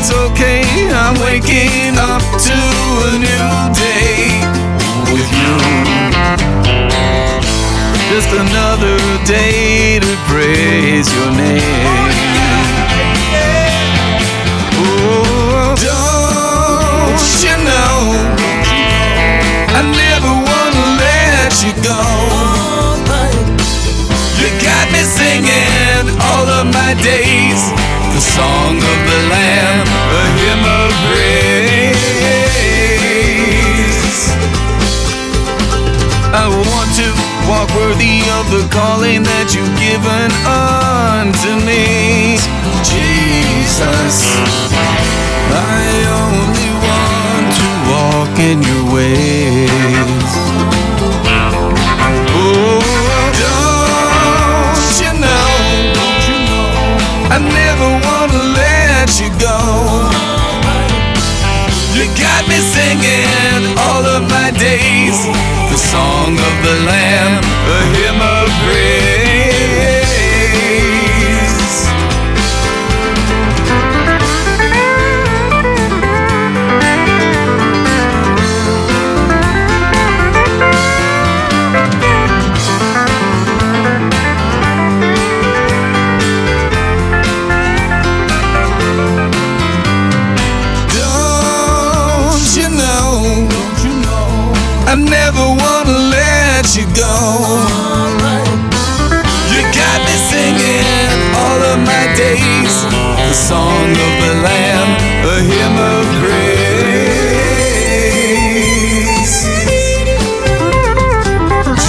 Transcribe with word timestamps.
it's 0.00 0.12
okay. 0.12 0.64
I'm 0.88 1.14
waking 1.20 1.98
up 1.98 2.24
to 2.48 2.56
a 3.04 3.20
new 3.20 3.52
day 3.76 4.32
with 5.12 5.28
you. 5.28 5.52
Just 8.08 8.32
another 8.32 8.96
day 9.26 10.00
to 10.00 10.12
praise 10.24 11.08
your 11.12 11.30
name. 11.36 11.60
Don't 15.84 17.20
you 17.44 17.56
know? 17.68 17.96
I 19.76 19.80
never 19.84 20.32
wanna 20.48 20.84
let 21.04 21.52
you 21.60 21.72
go. 21.84 22.00
You 24.40 24.48
got 24.64 24.86
me 24.92 25.02
singing 25.04 26.04
all 26.28 26.46
of 26.48 26.64
my 26.72 26.94
days, 27.02 27.60
the 28.14 28.20
song 28.20 28.76
of 28.76 28.98
the 29.10 29.29
I 36.32 36.46
want 36.46 36.94
to 36.94 37.10
walk 37.50 37.74
worthy 37.74 38.22
of 38.38 38.46
the 38.54 38.62
calling 38.70 39.26
that 39.26 39.50
you've 39.50 39.74
given 39.82 40.30
unto 40.46 41.58
me, 41.66 42.38
Jesus. 42.86 44.30
I 45.50 45.82
only 46.06 46.70
want 46.86 47.50
to 47.50 47.66
walk 47.90 48.34
in 48.38 48.62
your 48.62 48.84
ways. 48.94 50.30
Oh, 52.30 52.78
don't 53.42 54.94
you 55.02 55.10
know? 55.18 55.50
I 57.26 57.42
never 57.42 57.90
wanna 58.06 58.54
let 58.54 59.18
you 59.18 59.34
go. 59.42 59.58
You 61.90 62.06
got 62.14 62.46
me 62.46 62.62
singing 62.62 63.74
all 63.82 64.06
of 64.06 64.30
my 64.30 64.54
days 64.54 65.59
song 65.80 66.36
of 66.36 66.54
the 66.62 66.76
Lamb, 66.84 67.40
never 95.32 95.48
wanna 95.62 95.98
let 96.10 96.76
you 96.76 96.84
go. 96.98 97.14
You 99.52 99.62
got 99.80 99.98
me 100.06 100.16
singing 100.30 101.18
all 101.42 101.60
of 101.72 101.78
my 101.78 102.04
days 102.16 102.74
the 103.28 103.34
song 103.34 103.90
of 103.90 104.12
the 104.24 104.34
Lamb, 104.46 104.90
a 105.24 105.36
hymn 105.50 105.76
of 105.94 106.04
praise. 106.20 106.54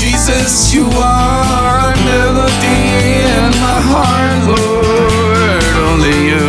Jesus, 0.00 0.74
you 0.74 0.84
are 0.90 1.92
a 1.92 1.96
melody 2.12 2.82
in 3.24 3.50
my 3.66 3.80
heart, 3.90 4.38
Lord, 4.52 5.72
only 5.88 6.18
you. 6.30 6.48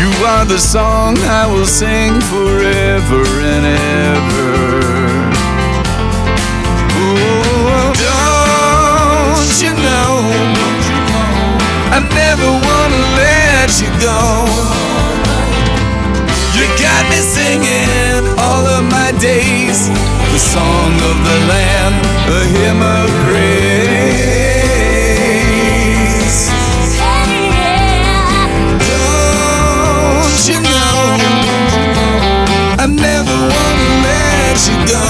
You 0.00 0.10
are 0.26 0.44
the 0.44 0.58
song 0.58 1.18
I 1.18 1.46
will 1.46 1.66
sing 1.66 2.20
forever 2.20 2.87
go. 14.00 14.46
You 16.54 16.64
got 16.78 17.02
me 17.10 17.20
singing 17.20 18.24
all 18.38 18.66
of 18.66 18.84
my 18.90 19.12
days, 19.18 19.88
the 20.32 20.38
song 20.38 20.92
of 21.10 21.16
the 21.28 21.38
Lamb, 21.50 21.94
a 22.28 22.40
hymn 22.54 22.82
of 22.82 23.08
grace. 23.24 23.78
Don't 28.92 30.40
you 30.48 30.58
know? 30.60 30.98
I 32.78 32.86
never 32.86 33.36
wanna 33.54 33.88
let 34.06 34.56
you 34.68 34.76
go. 34.92 35.07